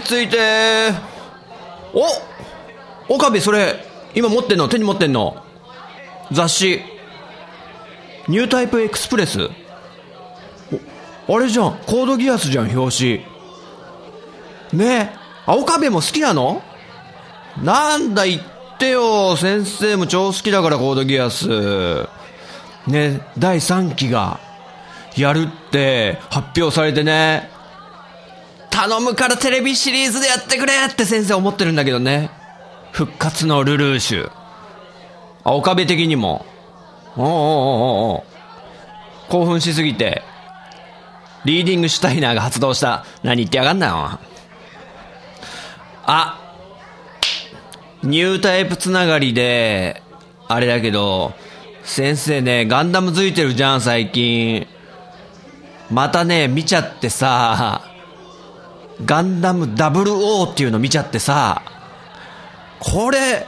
[0.00, 0.92] ついて
[1.92, 3.84] お岡部それ
[4.14, 4.68] 今持ってんの？
[4.68, 5.42] 手に持ってんの？
[6.30, 6.80] 雑誌。
[8.28, 9.48] ニュータイプエクスプレス。
[11.28, 11.78] あれじゃん。
[11.86, 13.20] コードギアスじゃん表
[14.72, 14.78] 紙。
[14.78, 15.18] ねえ。
[15.46, 16.62] あ岡部も好きなの？
[17.62, 18.42] なんだ言っ
[18.78, 19.36] てよ。
[19.36, 21.48] 先生も超好きだからコードギアス。
[22.86, 24.40] ね第3期が
[25.16, 27.50] やるって発表されてね。
[28.72, 32.30] 頼むからテレビシリーズでやってくれって先生思ってるんだけどね。
[32.90, 34.32] 復活のルルーシュ。
[35.44, 36.46] あ、岡部的にも。
[37.16, 38.22] おうおうおうおう
[39.28, 40.22] 興奮しすぎて、
[41.44, 43.04] リーディングシュタイナーが発動した。
[43.22, 44.18] 何言ってやがんなよ。
[46.04, 46.40] あ、
[48.02, 50.02] ニュータイプつながりで、
[50.48, 51.34] あれだけど、
[51.84, 54.66] 先生ね、ガンダムづいてるじゃん、最近。
[55.90, 57.91] またね、見ちゃってさ、
[59.04, 61.62] ガンダム00っていうの見ちゃってさ、
[62.78, 63.46] これ、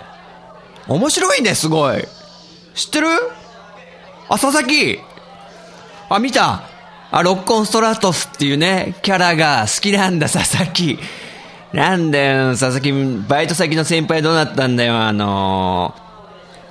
[0.89, 2.05] 面白いね、すごい。
[2.75, 3.09] 知ってる？
[4.29, 4.99] あ、佐々木。
[6.09, 6.63] あ、見た。
[7.11, 10.99] あ、ロッコンストラトスっていうね、キャラが好きなんだ、佐々木。
[11.73, 12.93] なんだよ、佐々木、
[13.29, 15.95] バイト先の先輩どうなったんだよ、あの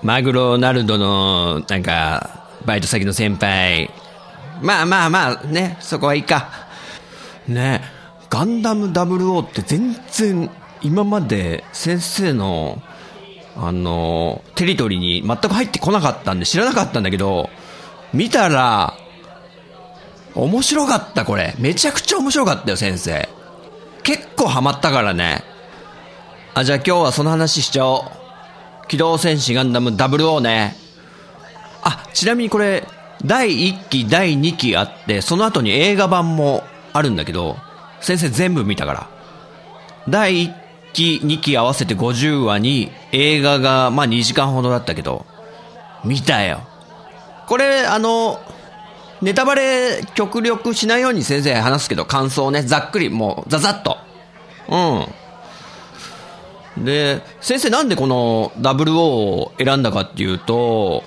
[0.02, 3.90] マグロナルドの、なんか、バイト先の先輩。
[4.62, 6.50] まあまあまあ、ね、そこはいいか。
[7.48, 7.82] ね
[8.34, 10.50] ガンダム00って全然
[10.82, 12.82] 今まで先生の
[13.56, 17.52] あのテリトリーに全く入ってこなかったんで知らなかったんだけど
[18.12, 18.96] 見たら
[20.34, 21.54] 面白かったこれ。
[21.60, 23.30] めちゃくちゃ面白かったよ先生。
[24.02, 25.44] 結構ハマったからね。
[26.56, 28.88] あじゃあ今日はその話しちゃおう。
[28.88, 30.76] 機動戦士ガンダム00ね。
[31.84, 32.88] あちなみにこれ
[33.24, 36.64] 第1期第2期あってその後に映画版も
[36.94, 37.58] あるんだけど
[38.04, 39.10] 先生全部見たから。
[40.08, 40.54] 第1
[40.94, 45.26] 期、2期合わせて50話に映画がまあ2時間ほどだったけど、
[46.04, 46.62] 見たよ。
[47.48, 48.40] これ、あの、
[49.22, 53.98] ネタバレ極力しないように先生話すけど、感想ね、ざっくり、もう、ざざっと。
[56.78, 56.86] うん。
[56.86, 61.04] で、先生なんでこの00を選んだかっていうと、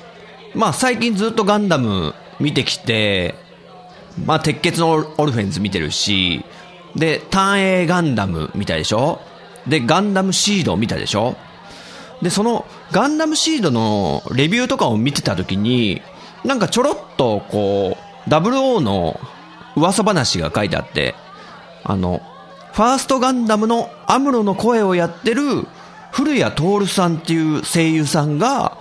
[0.55, 3.35] まあ最近ずっとガンダム見てきて、
[4.25, 6.45] まあ鉄血のオルフェンズ見てるし、
[6.97, 9.21] で、単影ガンダム見たでしょ？
[9.69, 11.37] で、ガンダムシード見たでしょ？
[12.23, 16.01] で、そのガンダムシードのレビューとかを見てた時に、
[16.45, 17.97] なんかちょろっとこ
[18.27, 19.21] う、00の
[19.77, 21.15] 噂話が書いてあって、
[21.85, 22.23] あの、
[22.73, 25.43] ファーストガンダムのアムロの声をやってる
[26.13, 28.79] 古谷徹さんっていう声優さんが、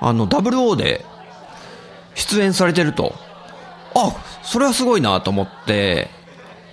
[0.00, 1.04] あの、00で
[2.14, 3.14] 出演されてると。
[3.94, 6.10] あ、それはすごいなと思って、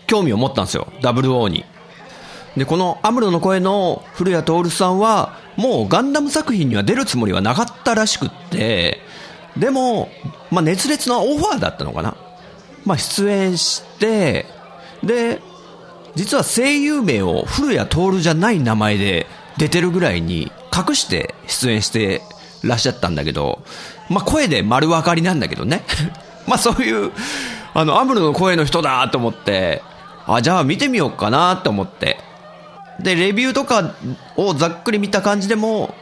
[0.07, 0.87] 興味を持ったんですよ。
[1.01, 1.65] 00に。
[2.55, 8.99] で、このアムロの声の古谷徹さんは、もうガンダム作品には出るつもりはなかったらしくって、
[9.57, 10.09] でも、
[10.51, 12.15] まあ、熱烈なオファーだったのかな。
[12.85, 14.45] まあ、出演して、
[15.03, 15.41] で、
[16.15, 22.21] 実は声優名を古谷徹じゃない名前で出てるぐらいに隠して出演して
[22.63, 23.61] らっしゃったんだけど、
[24.09, 25.83] まあ、声で丸分かりなんだけどね。
[26.47, 27.11] まあ、そういう、
[27.73, 29.83] あの、アムロの声の人だと思って、
[30.27, 32.19] あ、じゃあ見てみようかなと思って。
[32.99, 33.95] で、レビューとか
[34.35, 35.95] をざっくり見た感じでも、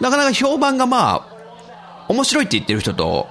[0.00, 3.28] なかなか評判がまあ、面白いって言ってる人と、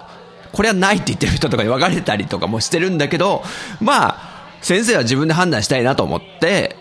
[0.52, 3.44] これはないって言ってる人とかに分かれたりとかもしてるんだけど、
[3.82, 6.76] まあ、先生は自分で判断したいなと思って、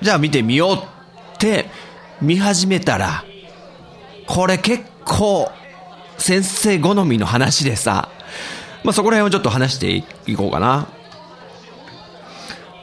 [0.00, 0.78] じゃあ見てみようっ
[1.38, 1.66] て
[2.20, 3.24] 見始めたら、
[4.26, 5.50] これ結構
[6.18, 8.08] 先生好みの話でさ、
[8.84, 10.88] まあそこら辺をちょっと話していこうかな。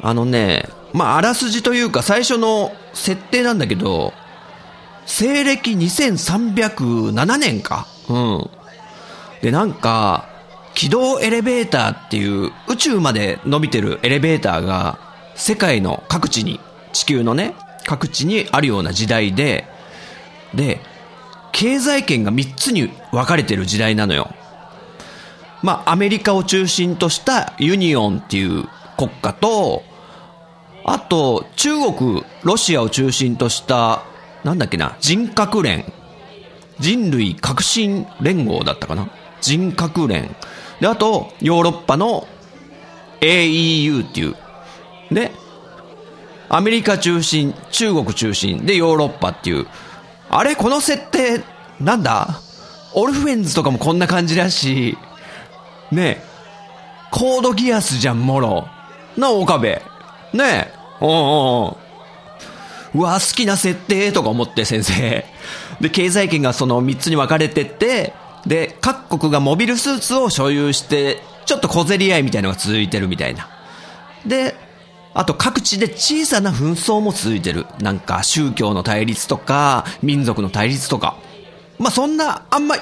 [0.07, 4.13] あのね、まああらすじというか最初の設定なんだけど、
[5.05, 7.87] 西暦2307年か。
[8.07, 8.49] うん。
[9.41, 10.29] で、なんか、
[10.75, 14.97] 軌道エレベーターっていう宇宙まで伸びてるエレベーターが
[15.35, 16.61] 世界の各地に、
[16.93, 17.53] 地球のね、
[17.85, 19.67] 各地にあるような時代で、
[20.53, 20.79] で、
[21.51, 24.33] 経済圏が3つに分かれてる時代なのよ。
[25.61, 29.83] まあ、アメリカを中心としたユニオンっていう国家と、
[30.89, 34.03] あと、中国、ロシアを中心とした、
[34.43, 35.85] なんだっけな、人格連。
[36.79, 39.09] 人類革新連合だったかな？
[39.41, 40.33] 人格連。
[40.79, 42.25] で、あと、ヨーロッパの
[43.19, 44.35] AEU っていう。
[45.11, 45.31] で、
[46.47, 49.67] アメリカ中心、中国中心でヨーロッパっていう。
[50.29, 51.43] あれこの設定、
[51.81, 52.39] なんだ？
[52.93, 54.97] オルフェンズとかもこんな感じだし、
[55.91, 56.23] ね、
[57.11, 58.69] コードギアスじゃん、もろ。
[59.17, 59.67] な、岡部。
[60.33, 61.77] ねえ、おうお
[62.95, 65.25] ううわ、好きな設定とか思って先生。
[65.79, 68.13] で、経済圏がその3つに分かれてって、
[68.45, 73.49] で、各国がモビルスーツを所有して、ちょっと小競り合いみたいなのが続いてるみたいな。
[74.25, 74.55] で、
[75.13, 77.65] あと各地で小さな紛争も続いてる。
[77.79, 81.17] なんか宗教の対立とか、民族の対立とか。
[81.79, 82.75] まあそんな、あんま、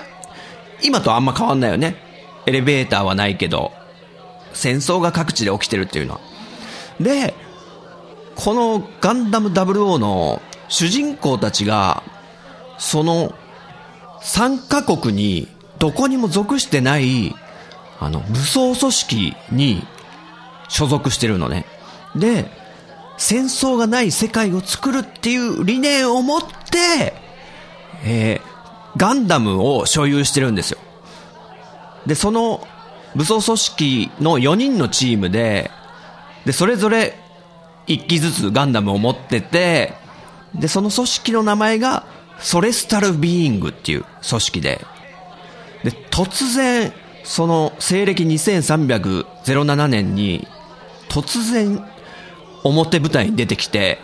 [0.83, 1.95] 今とあんま変わんないよね。
[2.45, 3.71] エレベーターはないけど、
[4.53, 6.19] 戦争が各地で起きてるっていうのは。
[6.99, 7.33] で、
[8.35, 12.03] このガンダム00の主人公たちが、
[12.77, 13.33] その
[14.21, 15.47] 3カ国に
[15.79, 17.35] どこにも属してない、
[17.99, 19.85] あの、武装組織に
[20.67, 21.65] 所属してるのね。
[22.15, 22.49] で、
[23.17, 27.13] 戦争がない世界を作るっていう理念を持って、
[28.03, 28.55] えー、
[28.97, 30.79] ガンダムを所有してるんですよ。
[32.05, 32.67] で、その
[33.15, 35.71] 武装組織の4人のチームで、
[36.45, 37.17] で、それぞれ
[37.87, 39.93] 1機ずつガンダムを持ってて、
[40.53, 42.05] で、その組織の名前が、
[42.39, 44.85] ソレスタルビーイングっていう組織で、
[45.83, 46.93] で、突然、
[47.23, 50.47] その西暦2307年に、
[51.09, 51.85] 突然、
[52.63, 53.99] 表舞台に出てきて、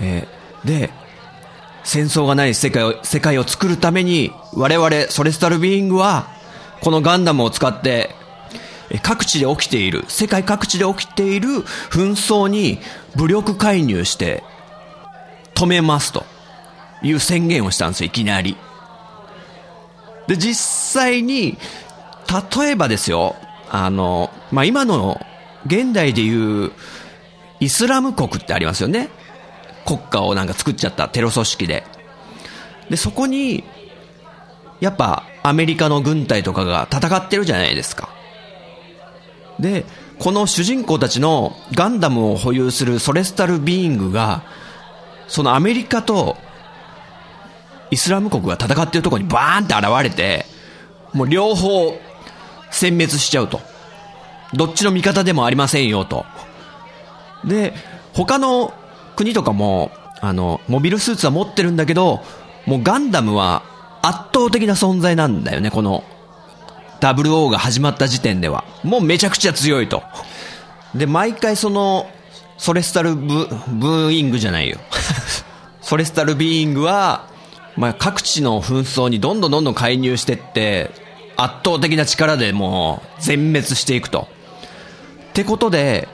[0.00, 0.90] えー、で、
[1.84, 6.28] 戦争がない世界を、世界を作るために、我々、ソレスタルビーイングは、
[6.80, 8.14] このガンダムを使って、
[9.02, 11.48] 各地で起きている、世界各地で起きている
[11.90, 12.78] 紛争に
[13.16, 14.42] 武力介入して
[15.54, 16.24] 止めますと
[17.02, 18.56] いう宣言をしたんですよ、いきなり。
[20.26, 21.58] で、実際に、
[22.60, 23.36] 例えばですよ、
[23.70, 25.20] あの、まあ、今の
[25.66, 26.72] 現代でいう
[27.60, 29.08] イスラム国ってありますよね。
[29.84, 31.84] 国家をなんか作っちゃったテロ組織で。
[32.90, 33.64] で、そこに、
[34.80, 38.08] やっぱアメリカの軍隊とかが戦ってるじゃないですか。
[39.60, 39.84] で、
[40.18, 44.42] この主人公たちのガンダムを保有するソレスタルビーイングが、
[45.26, 46.36] そのアメリカと
[47.90, 50.46] イスラム国が戦ってるところにバーンって現れて、
[51.12, 51.98] もう両方
[52.70, 53.60] 殲滅しちゃうと。
[54.54, 56.24] どっちの味方でもありませんよと。
[57.44, 57.74] で、
[58.14, 58.72] 他の
[59.16, 59.90] 国とかも、
[60.20, 62.22] あの、モビルスーツは持ってるんだけど、
[62.66, 63.62] もうガンダムは
[64.02, 66.04] 圧倒的な存在なんだよね、この
[67.00, 68.64] WO が始まった時点では。
[68.82, 70.02] もうめちゃくちゃ強いと。
[70.94, 72.10] で、毎回その、
[72.56, 74.78] ソレスタルブ、ブーイングじゃないよ。
[75.80, 77.26] ソレスタルビーイングは、
[77.76, 80.90] まあ、各地の紛争にどんどんどんどん介入してって、
[81.36, 84.26] 圧倒的な力でもう全滅していくと。
[85.30, 86.08] ってことで、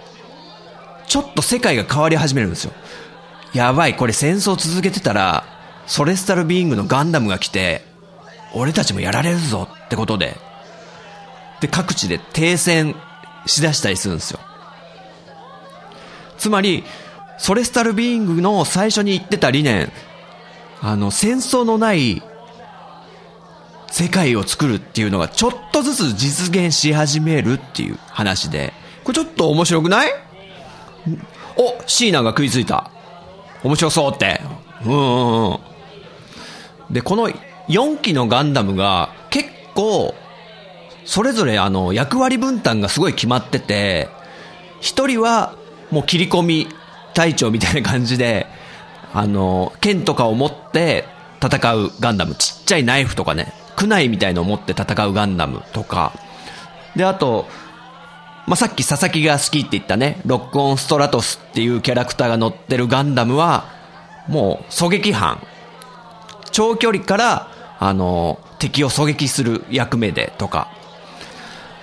[1.07, 2.73] ちょっと世界が変わり始めるんですよ。
[3.55, 5.45] やばい、これ戦争続けてたら、
[5.87, 7.85] ソレスタルビーイングのガンダムが来て、
[8.53, 10.37] 俺たちもやられるぞってことで、
[11.65, 12.95] で、各地で停戦
[13.47, 14.41] しだしたりするんですよ。
[16.37, 16.85] つまり、
[17.39, 19.91] ソレスタルビーイングの最初に言ってた理念、
[20.83, 22.23] あの、戦争のない
[23.91, 30.13] 世界を作るっていうのがちょっとずつ実現し始めるっていう話で、これちょっと面白くない？
[31.57, 32.91] お、シーナが食いついた。
[33.63, 34.43] 面白そうって。
[34.85, 35.59] うんうんうん。
[36.91, 37.31] で、この
[37.69, 40.15] 4機のガンダムが結構
[41.05, 44.09] それぞれあの役割分担がすごい決まってて、
[44.81, 45.55] 一人は
[45.91, 46.69] もう切り込み
[47.15, 48.47] 隊長みたいな感じで、
[49.13, 51.05] あの、剣とかを持って
[51.41, 56.13] 戦うガンダム、ちっちゃいナイフとかね、区内みたいのを持って戦うガンダムとか、
[56.97, 57.47] で、あと、
[58.47, 63.73] まあ、さっき佐々木が好きって言ったね、ロックオンストラトスっていうキャラクターが乗ってるガンダムは、
[64.29, 65.41] もう狙撃犯。
[66.51, 70.74] 長距離から、あの、敵を狙撃する役目でとか、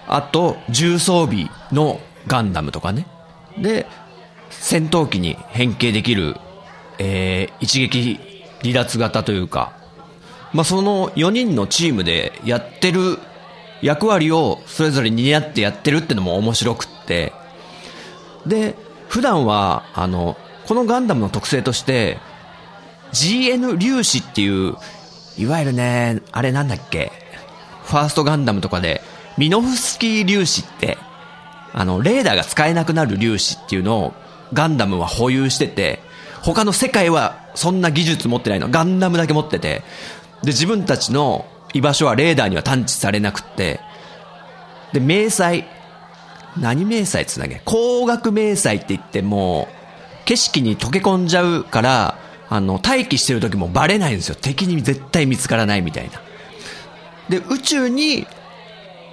[0.07, 3.07] あと、重装備のガンダムとかね。
[3.57, 3.87] で、
[4.49, 6.35] 戦闘機に変形できる、
[6.99, 8.19] えー、一撃
[8.61, 9.73] 離脱型というか、
[10.53, 13.17] まあ、その4人のチームでやってる
[13.81, 17.33] 役割をそれぞれ担ってやってるってのも面白くって、
[18.45, 18.75] で、
[19.07, 22.17] 普段は、あの、このガンダムの特性として、
[23.13, 24.75] GN 粒子っていう、
[25.37, 27.11] いわゆるね、あれなんだっけ、
[27.85, 29.01] ファーストガンダムとかで、
[29.41, 30.99] ミノフスキー粒子って、
[31.73, 34.13] あの、レーダーが使えなくなる粒子っていうのを
[34.53, 35.99] ガンダムは保有してて、
[36.43, 38.69] 他の世界はそんな技術持ってないの。
[38.69, 39.81] ガンダムだけ持ってて。
[40.43, 43.79] で、自分たちの居場所はレーダーには探知されなくって。
[44.93, 45.65] で、迷彩。
[46.59, 47.65] 何迷彩って言うんだっけ？
[47.65, 49.69] 光学迷彩って言っても
[50.25, 54.35] 景色に溶け込んじゃうから、あの、待機してる時もバレないんですよ。
[54.39, 56.21] 敵に絶対見つからないみたいな。
[57.27, 58.27] で、宇宙に、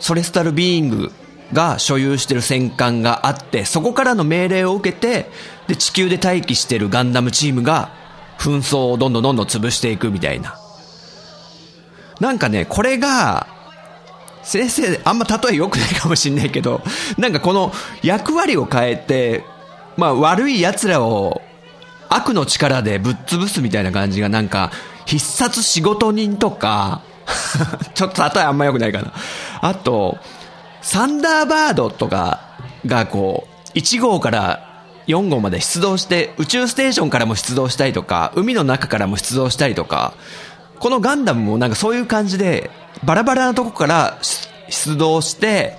[0.00, 1.12] ソレスタルビーイング
[1.52, 5.31] が所有してる戦艦があって、そこからの命令を受けて、
[5.67, 7.90] で、地球で待機してるガンダムチームが、
[8.38, 10.57] 紛争をどんどんどんどん潰していくみたいな。
[12.21, 13.47] なんかね、これが、
[14.43, 16.83] 先生、あんま例え良くないかもしんないけど、
[17.19, 19.45] なんかこの役割を変えて、
[19.97, 21.43] まあ悪い奴らを
[22.09, 24.71] 悪の力でぶっ潰すみたいな感じがなんか、
[25.05, 27.02] 必殺仕事人とか、
[27.94, 29.12] ちょっと例えあんま良くないかな。
[29.61, 30.18] あと、
[30.82, 32.40] サンダーバードとか
[32.87, 34.68] がこう、1号から
[35.06, 40.14] 4号まで出動して、宇宙ステーションからも出動したりとか、海の中からも出動したりとか、
[40.78, 42.70] このガンダムもなんかそういう感じで、
[43.04, 44.18] バラバラなとこから
[44.68, 45.76] 出動して、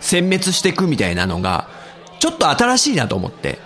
[0.00, 1.68] 殲滅していくみたいなのが、
[2.18, 3.58] ちょっと新しいなと思って、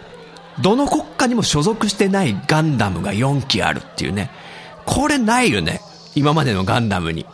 [0.60, 4.30] どの国家にも所属してないガンダムが4機あるっていうね。
[4.86, 5.80] これないよね。
[6.16, 7.24] 今までのガンダムに。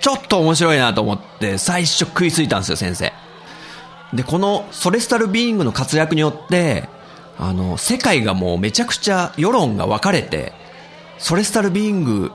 [0.00, 3.12] ちょっと面白いなと思って、最初食いついたんですよ、先生。
[4.14, 6.88] で、このソレスタルビーイングの活躍によって、
[7.38, 10.52] あの、世界がもうめちゃくちゃ世論が分かれて、
[11.18, 12.30] ソレスタルビーイング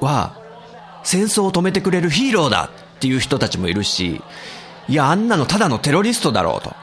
[0.00, 0.36] は
[1.04, 4.20] 戦争を止めてくれるヒーローだっていう人たちもいるし、
[4.88, 6.74] いや、あんなのただのテロリストだろうと。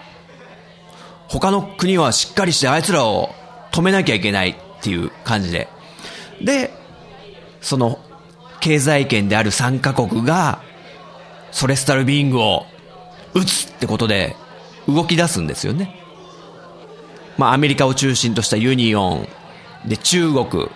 [1.27, 3.35] 他の国はしっかりしてあいつらを
[3.71, 5.67] 止めなきゃいけないっていう感じで。
[6.41, 6.73] で、
[7.61, 7.99] その
[8.59, 10.61] 経済圏である3カ国が、
[11.51, 12.65] ソレスタルビングを
[13.33, 14.35] 撃つってことで
[14.87, 15.99] 動き出すんですよね。
[17.37, 19.27] まあアメリカを中心としたユニオン、
[19.85, 20.69] で中国、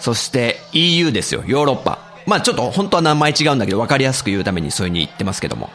[0.00, 1.98] そして EU ですよ、ヨーロッパ。
[2.26, 5.70] まあちょっと本当は名前違うんだけど分かりやすく言うためにそういう風に言ってますけども。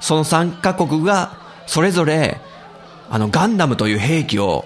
[0.00, 2.40] その3カ国がそれぞれ
[3.10, 4.64] あのガンダムという兵器を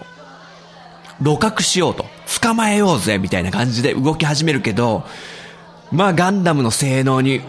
[1.23, 2.07] 露獲しようと、
[2.41, 5.05] 捕まえようぜみたいな感じで動き始めるけど、
[5.95, 7.41] まあガンダムの性能に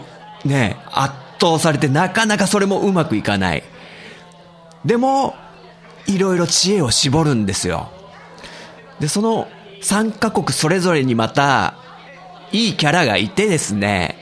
[0.44, 3.64] ね、圧倒されてなかなかそれもうまくいかない。
[4.84, 5.34] でも、
[6.06, 7.90] いろいろ知恵を絞るんですよ。
[9.00, 9.48] で、その
[9.82, 11.74] 3カ国それぞれにまた、
[12.52, 14.14] いいキャラがいてですね、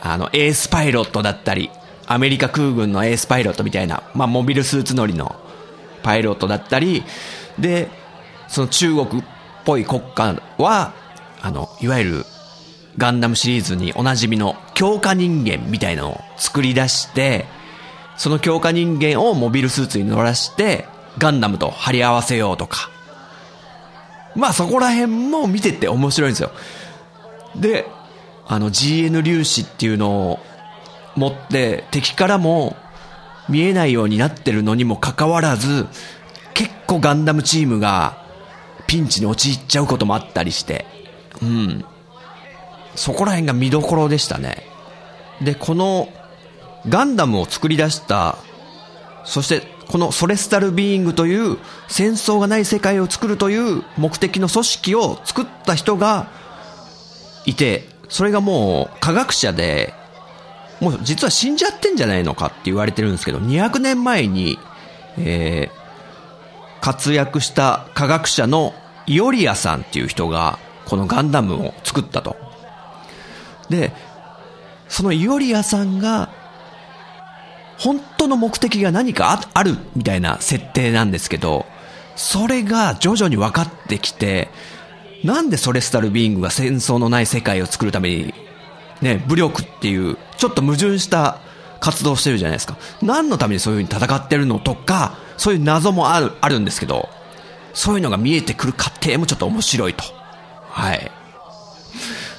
[0.00, 1.70] あの、エースパイロットだったり、
[2.06, 5.36] アメリカ空軍のエースパイロットみたいな、まあ、モビルスーツ乗りの
[6.02, 7.02] パイロットだったり、
[7.58, 7.88] で、
[8.48, 9.24] その中国っ
[9.64, 10.94] ぽい国家は、
[11.40, 12.26] あの、いわゆる
[12.98, 17.46] ガンダムシリーズにおなじみの強化人間みたいなのを作り出して、
[18.16, 20.86] その強化人間をモビルスーツに乗らして、
[21.18, 22.90] ガンダムと貼り合わせようとか。
[24.34, 26.50] まあそこら辺も見てて面白いんですよ。
[27.56, 27.86] で、
[28.46, 30.40] あの GN 粒子っていうのを
[31.16, 32.76] 持って敵からも
[33.48, 35.86] 見えないようになってるのにもかかわらず、
[36.54, 38.22] 結構ガンダムチームが
[38.86, 40.86] ピンチに陥っちゃうこともあったりして、
[41.40, 41.84] うん。
[42.94, 44.64] そこら辺が見どころでしたね。
[45.40, 46.08] で、この
[46.88, 48.38] ガンダムを作り出した、
[49.24, 51.58] そしてこのソレスタルビーイングという
[51.88, 56.28] 戦争がない世界を作るという目的の組織を作った人が
[57.46, 59.94] いて、それがもう科学者で、
[60.80, 64.58] もう実は死んじゃってんじゃないのかって言われてるんですけど、200年前に、
[65.18, 68.74] えー、活躍した科学者の
[69.06, 72.36] イオリアさんっていう人が、このガンダムを作ったと。
[73.72, 73.92] で、
[74.88, 76.30] そのイオリアさんが、
[77.78, 81.66] 本当の目的が何かあるみたいな設定なんですけど、
[82.14, 84.50] それが徐々に分かってきて、
[85.24, 88.34] なんでソレスタルビーングが戦争のない世界を作るために、
[89.00, 91.40] ね、武力っていう、ちょっと矛盾した
[91.80, 92.76] 活動してるじゃないですか。
[93.00, 97.08] 何のためにそういう風に戦ってるのとか、そういう謎もある、あるんですけど、
[97.72, 100.04] そういうのが見えてくる過程もちょっと面白いと。
[100.68, 101.10] はい。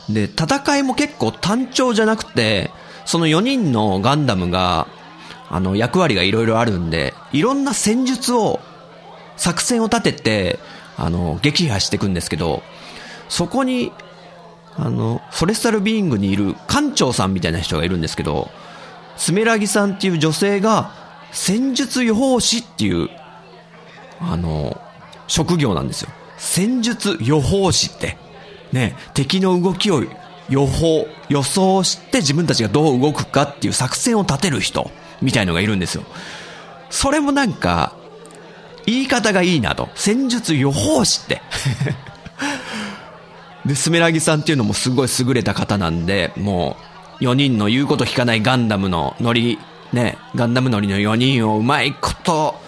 [0.10, 2.72] で、戦いも結構単調じゃなくて、
[3.06, 4.88] その4人のガンダムが、
[5.50, 8.60] あの、役割がいろいろあるんで、いろんな戦術を、
[9.36, 10.60] 作戦を立てて、
[10.98, 12.64] あの、撃破していくんですけど、
[13.30, 13.92] そこに、
[14.76, 18.50] あの、フォレスタルビーイングにいる館長さんみたいな人がいるんですけど、
[19.18, 20.92] スメラギさんっていう女性が
[21.32, 23.10] 戦術予報士っていう、
[24.20, 24.80] あの、
[25.28, 26.10] 職業なんですよ。
[26.38, 28.18] 戦術予報士って。
[28.74, 30.04] ね、敵の動きを
[30.50, 36.04] 予報、予想して自分たちがどう動くかっていう作戦を立てる人、みたいのがいるんですよ。
[36.90, 37.96] それもなんか、
[38.86, 39.90] 言い方がいいなと。
[39.96, 41.42] 戦術予報士って。
[43.66, 46.76] で、スメラギさんっていうのもすごい優れた方なんで、も
[47.22, 49.60] う、4人の言うこと聞かないガンダムの乗り、
[49.94, 52.60] ね、ガンダム乗りの4人をうまいこと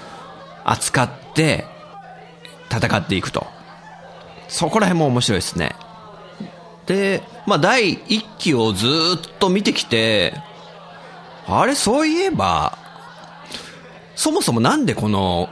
[0.64, 1.66] 扱って
[2.70, 3.48] 戦っていくと。
[4.48, 5.76] そこら辺も面白いですね。
[6.86, 10.34] で、まあ、第1期をずっと見てきて、
[11.48, 12.78] あれ、そういえば、
[14.16, 15.50] そもそもなんでこの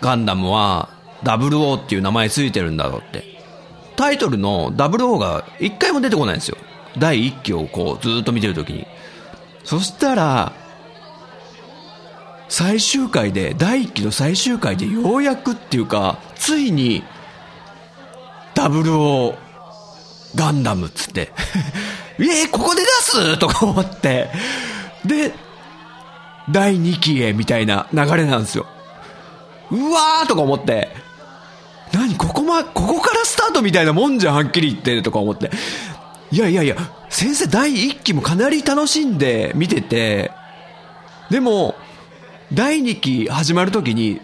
[0.00, 0.88] ガンダムは
[1.22, 3.24] WO っていう名前ついてるんだろうって。
[3.94, 6.56] タイトルの WO が一回も出てこないんですよ。
[6.98, 8.86] 第1期をこうずっと見てるときに。
[9.64, 10.52] そしたら、
[12.48, 17.04] 最終回で、第1期の最終回でようやくっていうか、ついに、
[18.54, 19.36] WO
[20.34, 21.32] ガンダムっつって、
[22.18, 23.38] えー、ここで出す？
[23.38, 24.30] とか思って、
[25.04, 25.32] で、
[26.50, 28.66] 第2期へみたいな流れなんですよ。
[29.70, 30.94] うわーとか思って、
[31.92, 32.16] 何？
[32.16, 35.50] ここま、ここからスタートみたいなもんじゃん、はっきり言ってとか思って。
[36.30, 36.76] いやいやいや、
[37.10, 40.32] 先生第1期もかなり楽しんで見てて、
[41.30, 41.74] でも、
[42.52, 44.20] 第2期始まるときに、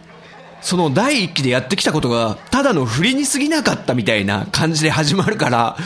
[0.60, 5.76] その第1期でやってきたことが、ただの振りに過ぎなかったみたいな感じで始まるから、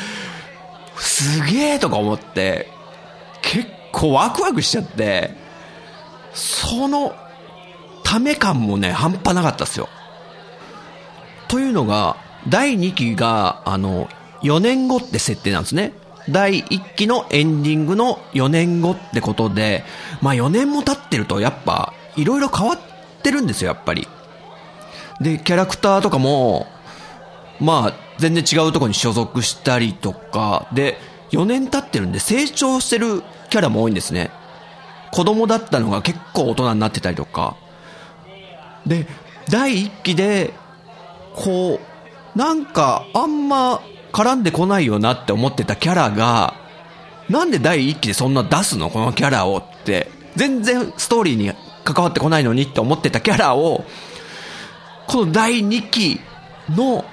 [0.96, 2.68] すげえとか思って、
[3.42, 5.30] 結構ワクワクしちゃって、
[6.32, 7.14] その、
[8.02, 9.88] ため感もね、半端なかったっすよ。
[11.48, 12.16] というのが、
[12.48, 14.08] 第2期が、あの、
[14.42, 15.92] 4年後って設定なんですね。
[16.28, 19.84] 第1期のエンディングの4年後ってことで、
[20.20, 22.78] まあ4年も経ってるとやっぱ、いろいろ変わっ
[23.22, 24.06] てるんですよ、やっぱり。
[25.20, 26.66] で、キャラクターとかも、
[27.60, 30.98] まあ、全然違うとこに所属したりとか、で、
[31.30, 34.30] 4年経ってるんで成長してるキャラも多いんですね。
[35.12, 37.56] 子供だったのが結構大人になってたりとか。
[38.86, 39.06] で、
[39.48, 40.52] 第1期で、
[41.34, 41.80] こ
[42.34, 46.54] う、なんかあんま絡んでこないよなって思ってたキャラが、
[47.28, 48.90] なんで第1期でそんな出すの？
[48.90, 51.52] このキャラをって、全然ストーリーに
[51.84, 53.84] 関わってこないのにって思ってたキャラを、
[55.12, 56.20] この第2期
[56.70, 57.04] の、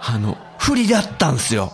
[0.00, 1.72] あの、不利だったんですよ。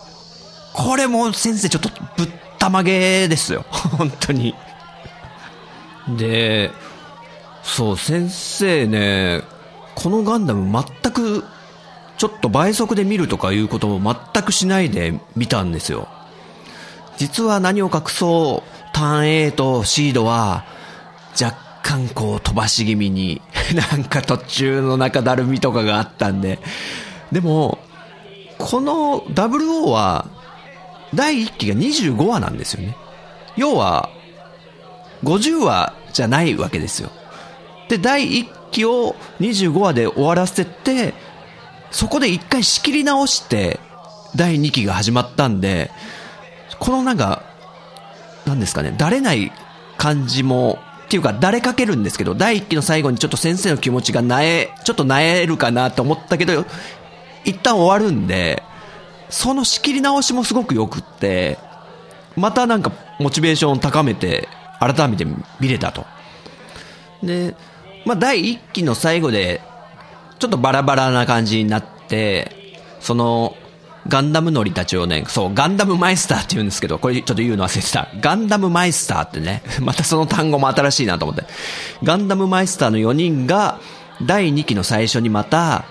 [0.73, 3.63] これも先生ちょっとぶったまげですよ。
[3.69, 4.55] 本当に。
[6.17, 6.71] で、
[7.61, 9.43] そう、先生ね、
[9.93, 11.45] このガンダム全く、
[12.17, 16.07] ちょっと倍速で見るとかいうことも全くしないで見たんですよ。
[17.17, 20.65] 実は何を隠そう、ターン A とシードは、
[21.39, 23.41] 若干こう飛ばし気味に、
[23.73, 26.59] なんか途中の中だるみとかがあったんで。
[27.31, 27.79] でも、
[28.59, 30.27] この WO は、
[31.15, 32.95] 第1期が25話なんですよね。
[33.55, 34.09] 要は、
[35.23, 37.09] 50話じゃないわけですよ。
[37.87, 41.15] で、第1期を25話で終わらせて、
[41.89, 43.79] そこで一回仕切り直して、
[44.35, 45.89] 第2期が始まったんで、
[46.77, 47.41] このなんか、
[48.45, 49.51] なんですかね、だれない
[49.97, 50.77] 感じも、
[51.09, 56.67] っていうか、誰かけるんですけど、第1期の最後にちょっと先生の気持ちがなえ、ちょっとなえるかなと思ったけど、
[57.45, 58.61] 一旦終わるんで、
[59.31, 61.57] その仕切り直しもすごく良くって、
[62.35, 64.47] またなんかモチベーションを高めて、
[64.79, 65.25] 改めて
[65.59, 66.05] 見れたと。
[67.23, 67.55] で、
[68.05, 69.61] まあ、第1期の最後で、
[70.37, 72.51] ちょっとバラバラな感じになって、
[72.99, 73.57] その、
[74.07, 78.07] ガンダム乗りたちをね、そう、ガンダムマイスターって言うんですけど、これちょっと言うの忘れてた。
[78.21, 81.43] ガンダムマイスターってね、 またその単語も新しいなと思って。
[82.03, 83.79] ガンダムマイスターの4人が、
[84.23, 85.85] 第2期の最初にまた、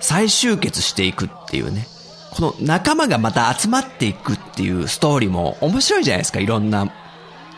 [0.00, 1.86] 再集結していくっていうね。
[2.30, 6.40] この仲間がまた集まっていくっていうストーリーも面白いじゃないですか。
[6.40, 6.92] いろんな、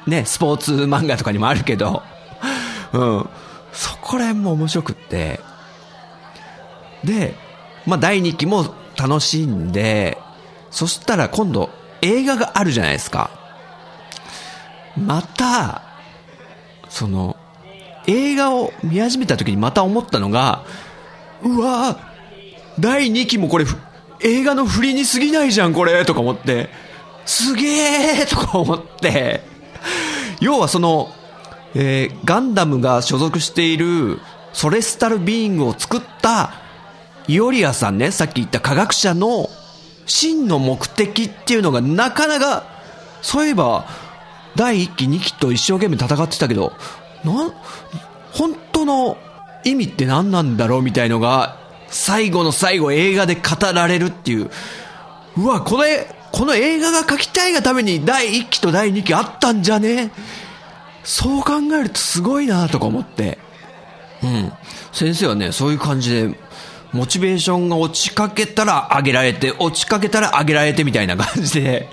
[0.07, 2.03] ね、スポーツ漫画とかにもあるけど。
[2.92, 3.29] うん。
[3.72, 5.40] そこら辺も面白くって。
[7.05, 7.35] で、
[7.86, 10.18] まあ、第2期も楽しんで、
[10.70, 11.70] そしたら今度
[12.02, 13.30] 映画があるじゃないですか。
[14.96, 15.82] また、
[16.88, 17.36] その、
[18.06, 20.64] 映画を見始めた時にまた思ったのが、
[21.42, 21.98] うわ
[22.78, 23.64] 第2期もこれ、
[24.22, 26.68] 映画の振りに過ぎないじゃん、これ、とか思って、
[27.26, 29.42] すげーとか思って、
[30.40, 31.10] 要はその、
[31.74, 34.18] えー、ガンダムが所属している
[34.52, 36.52] ソレスタルビーイングを作った
[37.28, 39.48] イオリアさんね、さっき言った科学者の
[40.06, 42.64] 真の目的っていうのがなかなか、
[43.22, 43.87] そういえば、
[44.56, 46.72] 第1期2期と一生懸命戦ってたけど、
[47.24, 47.54] な、
[48.33, 49.16] 本当の
[49.64, 53.40] 意味って何なんだろうみたいのが、最後の最後映画で語
[53.72, 54.50] られるっていう。
[55.37, 60.12] うわ、これ、この映画が描きたいがために第1期と第2期あったんじゃね？
[61.02, 63.38] そう考えるとすごいなとか思って。
[64.22, 64.52] うん。
[64.92, 66.38] 先生はね、そういう感じで、
[66.92, 71.88] モチベーションが落ちかけたら上げられて、落ちかけたら上げられてみたいな感じで、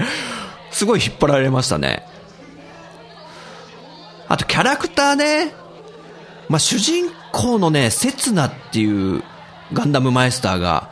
[0.72, 2.04] すごい引っ張られましたね。
[4.28, 5.54] あとキャラクターね。
[6.50, 9.24] まあ、主人公のね、セツナっていう
[9.74, 10.90] ガンダムマイスターが、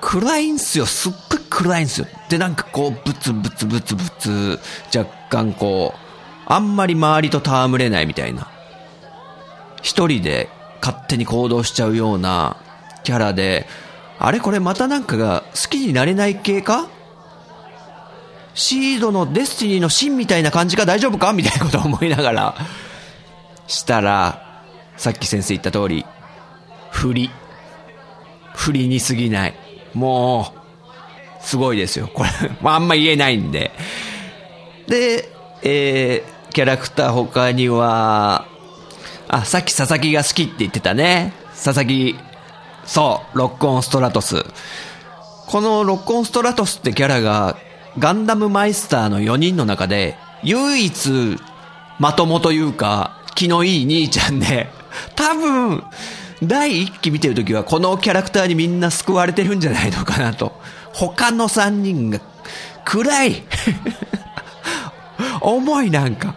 [0.00, 0.86] 暗いんすよ。
[0.86, 2.06] すっごい暗いんすよ。
[2.28, 4.60] で、なんかこう、ブツブツブツブツ、
[4.96, 5.98] 若干こう、
[6.46, 8.48] あんまり周りと戯れないみたいな。
[9.82, 10.48] 一人で
[10.80, 12.56] 勝手に行動しちゃうような
[13.04, 13.66] キャラで、
[14.18, 16.88] あれこれまたなんかが好きになれない系か？
[18.54, 21.32] シードのデスティニーの芯みたいな感じか大丈夫か？
[21.32, 22.54] みたいなことを思いながら、
[23.66, 24.62] したら、
[24.96, 26.06] さっき先生言った通り、
[26.90, 27.30] 振り。
[28.54, 29.54] 振りに過ぎない。
[29.94, 30.52] も
[31.40, 32.08] う、すごいですよ。
[32.14, 32.30] これ、
[32.62, 33.72] まあ、あんま言えないんで。
[34.86, 35.28] で、
[35.62, 38.46] えー、キャラクター他には、
[39.26, 41.32] あ、さっき佐々木が好きって言ってたね。
[41.52, 42.16] 佐々木、
[42.86, 44.44] そう、ロックオンストラトス。
[45.46, 47.56] このロックオンストラトスってキャラが、
[47.98, 51.38] ガンダムマイスターの4人の中で、唯一、
[51.98, 54.68] まともというか、気のいい兄ちゃんで、
[55.14, 55.84] 多分、
[56.42, 60.60] 第1期見てるときはこのキャラクターにみんな救われてるんじゃないのかなと。
[60.92, 62.20] 他の3人が、
[62.84, 63.42] 暗い
[65.40, 66.34] 重いなんか。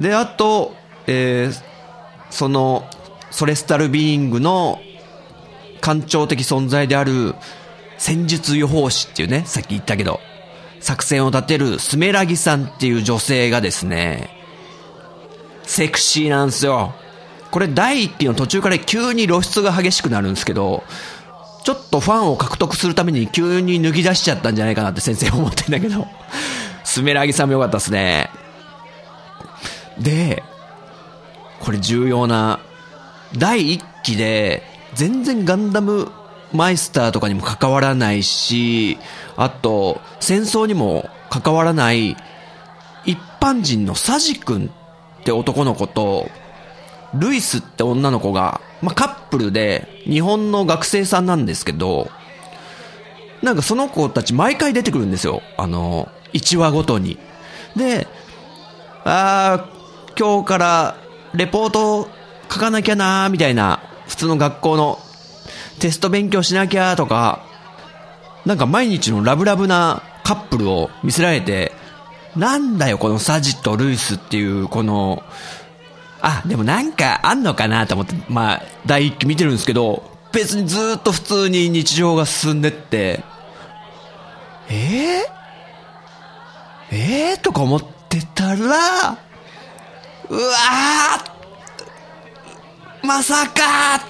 [0.00, 0.74] で、あと、
[1.06, 1.62] えー、
[2.30, 2.84] その、
[3.32, 4.78] ソレスタルビーイングの
[5.80, 7.34] 官庁的存在である
[7.98, 10.20] 戦術予報士っていうね、さっき言ったけど、
[10.80, 14.30] 作戦を立てるスメラギさんっていう女性がですね、
[15.62, 16.94] セクシーなんですよ。
[17.50, 20.84] これ第1期の途中から急に露出が激しくなるんですけど、
[21.64, 26.06] ちょっとファンを獲得するために急に脱ぎ出しちゃったんじゃないかなって先生思ってんだけど、
[26.84, 28.28] スメラギさんもよかったですね。
[29.98, 30.42] で、
[31.60, 32.58] これ重要な、
[33.38, 34.62] 第1期で、
[34.94, 36.10] 全然ガンダム
[36.52, 38.98] マイスターとかにも関わらないし、
[39.36, 42.16] あと、戦争にも関わらない、
[43.04, 44.70] 一般人のサジ君
[45.20, 46.28] って男の子と、
[47.14, 52.10] ルイスって女の子が、まあ、カップルで、日本の学生さんなんですけど、
[53.42, 55.42] なんかその子たち毎回出てくるんですよ。
[55.56, 57.18] あの、1話ごとに。
[57.76, 58.06] で、
[59.04, 60.96] あー、今日から
[61.34, 62.08] レポート
[62.52, 64.98] 書かなきゃなーみたいな、普通の学校の
[65.78, 67.46] テスト勉強しなきゃとか、
[68.44, 71.72] なんか毎日のラブラブなカップルを見せられて、
[72.36, 75.22] なんだよこのサジとルイスっていうこの、
[76.20, 83.24] あ、でもなんかあんのかなと思って、まあ、第一期見てるんですけど、別にずっと普通に日常が進んでって、
[84.68, 88.56] えー、えー、とか思ってたら、
[90.28, 91.31] うわー
[93.02, 94.04] まさか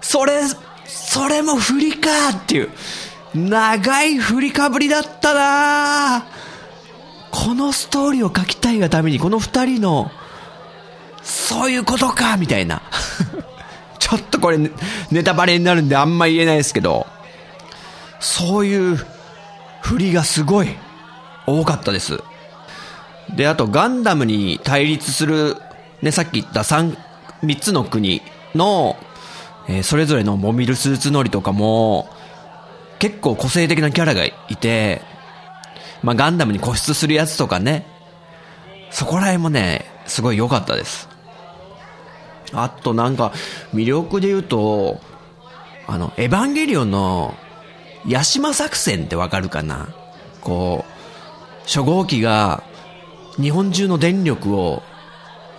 [0.00, 0.42] それ、
[0.86, 2.70] それも振りかっていう、
[3.34, 6.26] 長い振りかぶりだったな
[7.30, 10.10] このストーリーを書きたいがために、この二人の、
[11.22, 12.82] そういうことかみたいな。
[13.98, 14.58] ちょっとこれ、
[15.10, 17.06] ネタバレになるんであんま言えないですけど、
[18.20, 18.96] そういう
[19.82, 20.76] 振りがすごい
[21.46, 22.22] 多かったです。
[23.34, 25.56] で、あとガンダムに対立する、
[26.02, 26.96] ね、さっき言った3、
[27.42, 28.22] 3つの国
[28.54, 28.96] の
[29.68, 32.08] えー、それぞれのモビルスーツ乗りとかも、
[32.98, 35.02] 結構個性的なキャラがいて、
[36.02, 37.86] まあ、ガンダムに固執するやつとかね、
[38.90, 41.08] そこら辺もね、すごい良かったです。
[42.52, 43.32] あとなんか、
[43.72, 45.00] 魅力で言うと、
[45.86, 47.34] あの、エヴァンゲリオンの、
[48.06, 49.94] ヤシマ作戦ってわかるかな？
[50.40, 52.64] こう、初号機が、
[53.40, 54.82] 日本中の電力を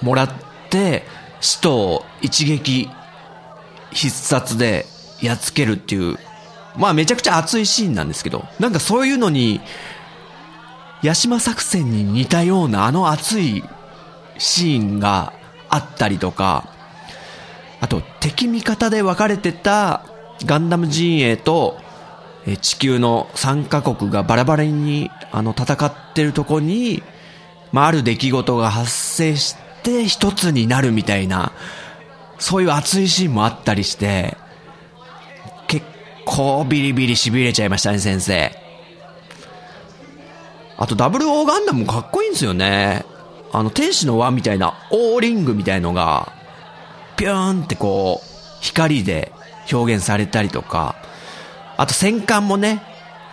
[0.01, 0.31] もらっ
[0.69, 1.03] て、
[1.43, 2.89] 使徒を一撃
[3.91, 4.85] 必殺で
[5.21, 6.17] やっつけるっていう、
[6.77, 9.59] まあめちゃくちゃ熱いシーンなんですけど、なんかそういうのに、
[11.03, 13.61] 八島作戦に似たようなあの熱い
[14.37, 15.33] シーンが
[15.67, 16.69] あったりとか、
[17.81, 20.05] あと敵味方で分かれてた
[20.45, 21.77] ガンダム陣営と
[22.61, 27.03] 地球の3カ国がバラバラにあの戦ってるとこに、
[27.73, 31.51] まあ、ある出来事が発生して一つになるみたいな、
[32.39, 34.37] そういう熱いシーンもあったりして、
[35.67, 35.85] 結
[36.25, 38.51] 構ビリビリ痺れちゃいましたね、先生。
[40.77, 43.05] あと、ダブルオーガンダムもかっこいいんですよね。
[43.51, 46.33] あの、天使の輪みたいな、オーリングみたいのが、
[47.15, 49.31] ピューンってこう、光で
[49.71, 50.95] 表現されたりとか、
[51.77, 52.81] あと戦艦もね、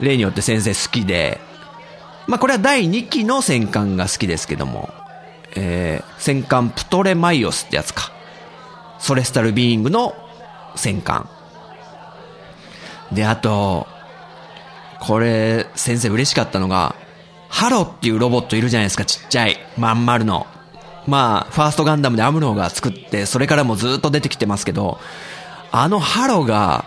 [0.01, 1.41] 例によって先生好きで、
[2.27, 4.93] まあこれは第2期の戦艦が好きですけども、
[5.57, 8.13] えー、戦艦プトレマイオスってやつか。
[8.99, 10.15] ソレスタルビーイングの
[10.77, 11.29] 戦艦。
[13.13, 13.87] で、あと、
[15.01, 16.95] これ、先生嬉しかったのが、
[17.49, 19.59] ハロっていうロボットいるじゃないですか、ちっちゃい。
[19.77, 20.47] まん丸の。
[21.07, 25.01] まあ、ファーストガンダムでアムロが作って、それからもずっと出てきてますけど、
[25.73, 26.85] あのハロが、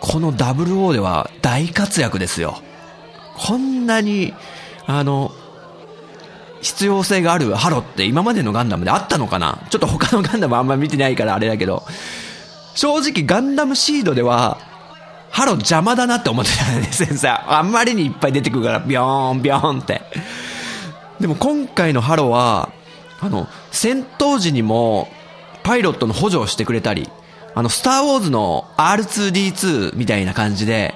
[0.00, 2.62] この WO では大活躍ですよ。
[3.36, 4.32] こんなに、
[4.86, 5.32] あの、
[6.62, 9.66] 必要性があるハロって今までのガンダムであったのかな？
[9.70, 11.84] ちょっと他のガンダムあんま見てないからあれだけど、
[12.74, 14.58] 正直ガンダムシードでは、
[15.30, 17.28] ハロ邪魔だなって思ってたんです先生。
[17.28, 20.02] あんまりにいっぱい出てくるから、ビョーン、ビョーンって。
[21.20, 22.70] でも今回のハロは、
[23.20, 25.08] あの、戦闘時にも、
[25.62, 27.08] パイロットの補助をしてくれたり、
[27.54, 30.94] あの、スターウォーズの R2D2 みたいな感じで、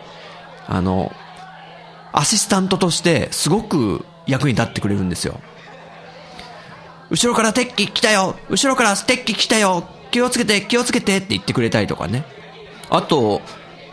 [0.67, 1.13] あの、
[2.13, 5.41] アシスタントとしてすごく役に立ってくれるんですよ。
[7.11, 12.25] 後ろから敵機来たよ後ろから敵機来たよ気をつけて気をつけてって言ってくれたりとかね。
[12.89, 13.43] あと、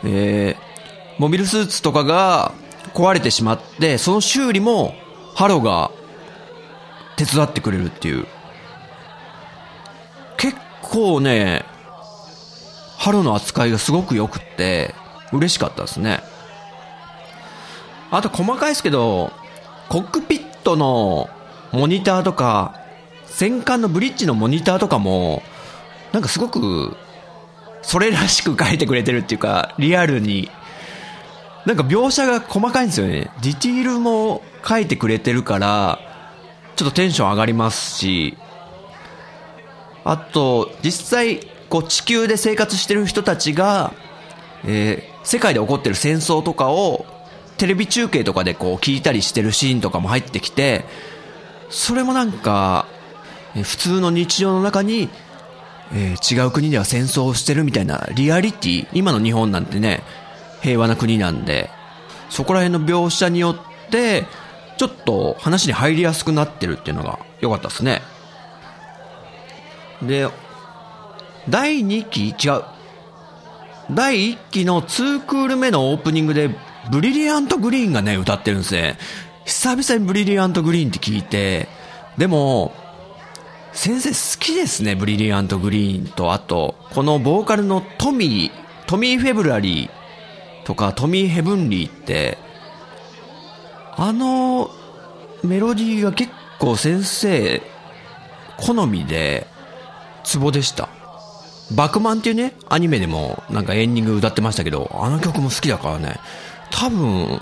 [0.04, 0.72] えー、
[1.18, 2.52] モビルスーツとかが
[2.94, 4.94] 壊れてしまって、その修理も
[5.34, 5.92] ハロが
[7.16, 8.28] 手伝ってくれるっていう。
[10.38, 11.66] 結構ね、
[12.98, 14.94] ハロの扱いがすごく良くって、
[15.32, 16.22] 嬉しかったですね。
[18.12, 19.32] あと細かいですけど、
[19.90, 21.30] コックピットの
[21.72, 22.81] モニターとか、
[23.32, 25.42] 戦艦のブリッジのモニターとかも、
[26.12, 26.96] なんかすごく、
[27.82, 30.52] それらしく書いてくれてるっていうか、リアルに、
[31.66, 33.32] なんか描写が細かいんですよね。
[33.42, 36.00] ディティールも書いてくれてるから、
[36.76, 38.38] ちょっとテンション上がりますし、
[40.04, 41.40] あと、実際、
[41.70, 43.94] こう地球で生活してる人たちが、
[44.66, 47.06] えー、世界で起こってる戦争とかを
[47.58, 50.86] テレビ中継とかでこう聞いたりしてるシーンとかも入ってきて、
[51.70, 52.88] それもなんか、
[53.56, 55.10] 普通の日常の中に、
[55.94, 60.04] えー、違う国では戦争をしてるみたいなリアリティ、今の日本なんてね、
[60.62, 61.70] 平和な国なんで、
[62.30, 64.26] そこら辺の描写によって、
[64.78, 68.02] ちょっと話に入りやすくなってるっていうのが良かったですね。
[70.02, 70.28] で、
[71.50, 72.64] 第2期違う。
[73.92, 76.50] 第1期の2クール目のオープニングで、
[76.90, 78.98] ブリリアントグリーンがね、歌ってるんですね。
[79.46, 81.68] 久々にブリリアントグリーンって聞いて、
[82.18, 82.74] でも、
[83.74, 92.38] 先生好きですね、ブリリアントグリーンと、あと、このボーカルのトミー、トミー・フェブラリーとかトミー・ヘブンリーって、
[93.96, 94.70] あの
[95.44, 97.62] メロディーが結構先生
[98.58, 99.48] 好みで、
[100.24, 100.90] ツボでした。
[101.72, 106.18] バクマンっていうね、アニメでもなんかエンディング歌ってましたけど、あの曲も好きだからね、
[106.70, 107.42] 多分、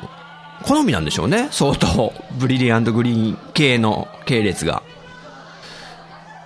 [0.63, 2.13] 好みなんでしょうね、相当。
[2.38, 4.84] ブリリアントグリーン系の系列が。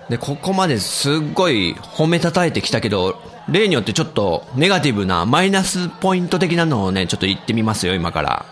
[0.08, 8.46] で、ここまですっごい褒めたたえてきたけど、例によってちょっとネガティブなマイナスポイント的なのをね、ちょっと言ってみますよ、今から。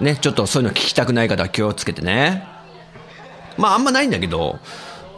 [0.00, 2.44] ね、ちょっとそういうの聞きたくない方は気をつけてね。
[3.56, 4.58] まああんまないんだけど、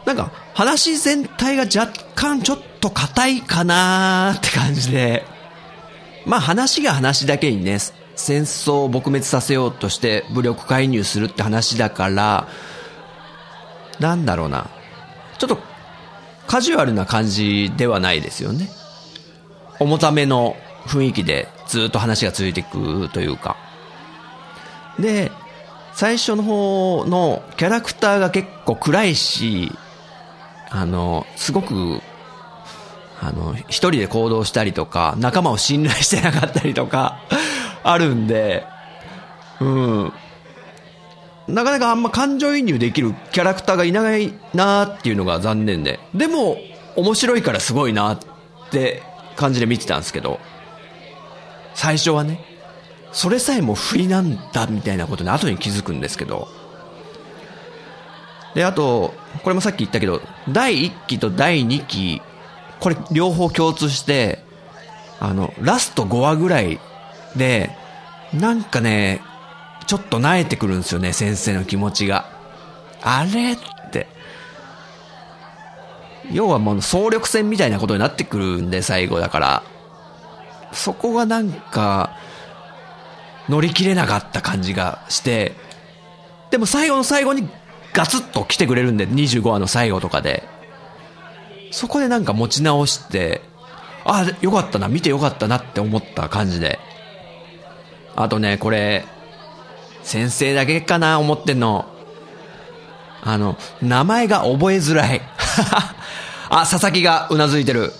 [0.05, 5.25] なんか話全体が若干ちょっと硬いかなーって感じで、
[6.25, 7.79] まあ話が話だけにね、
[8.15, 12.47] 戦争を撲滅させようとして武力介入するって話だから、
[13.99, 14.69] なんだろうな。
[15.37, 15.68] ちょっと
[16.49, 18.69] カジュアルな感じではないですよね。
[19.79, 20.57] 重ための
[20.87, 23.55] 雰囲気でずっと話が続いていくというか。
[24.99, 25.31] で、
[25.93, 29.71] 最初の方のキャラクターが結構暗いし、
[30.71, 32.01] あの、すごく、
[33.21, 37.19] あの、一人で行動したりとか、仲間を信頼してなかったりとか、
[37.83, 38.65] あるんで、
[39.59, 40.13] うん。
[41.49, 45.99] なかなかあんま感情移入できるキャラクターがいないなーっていうのが残念で。
[46.13, 46.57] でも、
[46.95, 48.19] 面白いからすごいなっ
[48.71, 49.03] て
[49.35, 50.39] 感じで見てたんですけど、
[51.73, 52.43] 最初はね、
[53.11, 56.47] それさえも不利なんだみたいなことに後に気づくんですけど、
[58.55, 62.21] で、あと、これもさっき言ったけど、第1期と第2期、
[62.79, 64.43] これ両方共通して、
[65.19, 66.79] あの、ラスト5話ぐらい
[67.35, 67.71] で、
[68.33, 69.21] なんかね、
[69.89, 72.29] ちょっと萎えてくるんですよね、先生の気持ちが。
[73.01, 73.57] あれっ
[73.91, 74.05] て。
[76.31, 79.63] 要はもう総力戦みたいなことになってくるんで、最後だから。
[80.73, 82.15] そこがなんか、
[83.49, 85.55] 乗り切れなかった感じがして、
[86.51, 87.49] でも最後の最後に
[87.91, 90.47] ガツッと来てくれるんで、25話の最後とかで。
[91.71, 93.41] そこでなんか持ち直して、
[94.05, 96.77] あ、よかったな、見てよかったなって思った感じで。
[98.15, 99.07] あとね、これ、
[100.03, 101.85] 先生だけかな、思ってんの。
[103.21, 105.21] あの、名前が覚えづらい。
[106.49, 107.93] あ、佐々木がうなずいてる。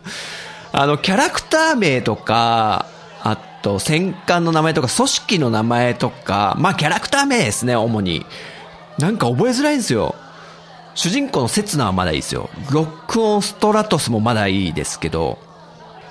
[0.72, 2.86] あの、キャラクター名とか、
[3.22, 8.26] あと、戦艦の名前とか、組織の名前とか、まあ、キャラクター名ですね、主に。
[8.98, 10.14] なんか覚えづらいんですよ。
[10.94, 12.48] 主人公のセツナはまだいいですよ。
[12.70, 15.38] ロックオンストラトスもまだいいですけど、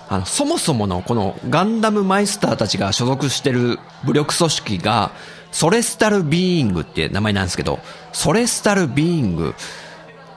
[0.08, 5.12] あの、そもそものこのガンダムマイスターたちが所属してる武力組織が、
[5.52, 7.80] ソレスタルビーイングって名前なんですけど、
[8.12, 9.56] ソレスタルビーイング、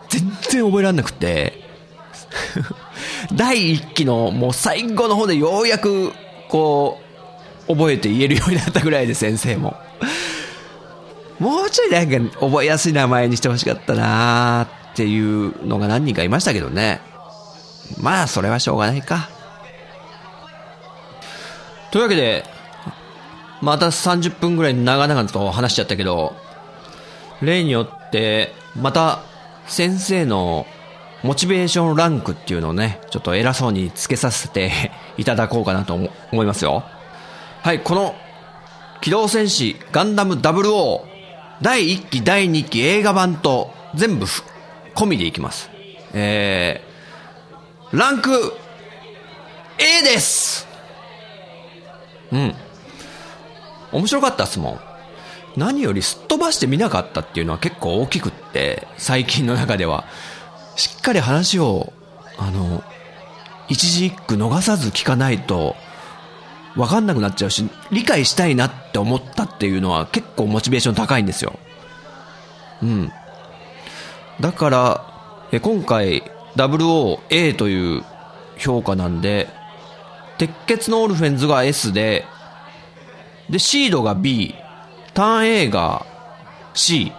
[0.08, 1.64] 全然覚えられなくて、
[3.34, 6.12] 第一期のもう最後の方でようやく、
[6.48, 7.00] こ
[7.68, 9.76] う、覚えて言えるようになったぐらいで先生も。
[11.38, 17.00] もうちょいなんか覚えやすい名前にしてほしかったなーっていうのが何人かいましたけどね。
[18.00, 19.28] まあ、それはしょうがないか。
[21.90, 22.44] というわけで、
[23.60, 26.36] また30分ぐらい長々と話しちゃったけど、
[27.42, 29.20] 例によって、また
[29.66, 30.66] 先生の
[31.22, 36.84] モチベーションランクっていうのをね、ちょっと偉そうにつけさせて いただこうかなと思いますよ。
[37.62, 38.14] はい、この、
[39.00, 41.00] 機動戦士ガンダム00
[41.62, 44.26] 第1期、第2期映画版と全部
[44.94, 45.70] 込みでいきます。
[46.14, 48.54] えー、ランク
[49.78, 50.67] A です
[52.32, 52.54] うん。
[53.92, 54.80] 面白かったっすもん。
[55.56, 60.04] 何よりすっ飛ばして見なかったっていうのは結構大きくって、最近の中では。
[60.76, 61.92] しっかり話を、
[62.36, 62.84] あの、
[63.68, 65.74] 一字一句逃さず聞かないと、
[66.76, 71.58] わかんなくなっちゃうし、理解したいなって思ったっていうのは結構モチベーション高いんですよ。
[72.82, 73.12] うん。
[74.40, 75.04] だから、
[75.50, 76.22] え今回
[76.54, 78.04] WOA という
[78.56, 79.48] 評価なんで、
[80.38, 82.24] 鉄血のオルフェンズが S で、
[83.50, 84.54] で、シードが B、
[85.14, 86.06] ターン A が
[86.74, 87.12] C。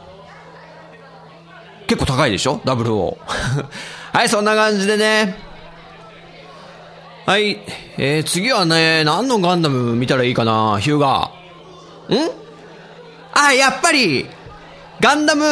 [1.87, 3.17] 結構高いでしょ ?WO。
[4.13, 5.35] はい、そんな感じでね。
[7.25, 7.59] はい。
[7.97, 12.27] えー、次はね、何のガンダム見たらいいかな、ヒューガー。
[12.27, 12.31] ん？
[13.33, 14.27] あ、やっぱり、
[14.99, 15.51] ガンダム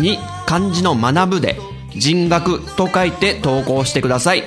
[0.00, 1.58] に漢字の学ぶで
[1.90, 4.44] 人学と書いて投稿してください。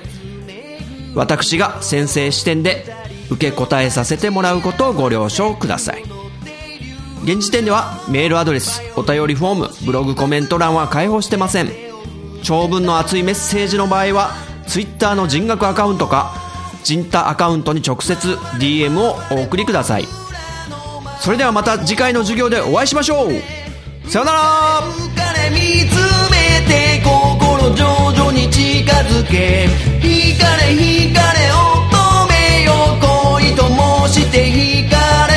[1.16, 2.86] 私が先生視点で
[3.30, 6.04] 受け答えさせてもらうことをご了承ください。
[7.24, 11.70] 現時点ではメールアドレスお便りフォームブログコメント欄は開放してません。
[12.44, 14.32] 長文の熱いメッセージの場合は
[14.68, 16.34] Twitter の人学アカウントか
[16.84, 20.08] 人太アカウントに直接 DM をお送りください。
[21.22, 24.10] それではまた次回の授業でお会いしましょう。
[24.10, 25.13] さよなら。
[25.50, 25.96] 見つ
[26.32, 29.68] めて心徐々に近づけ。
[30.00, 31.96] 惹かれ惹かれ乙
[32.28, 32.72] 女よ
[33.02, 33.68] 恋と
[34.08, 35.33] 申して惹かれ。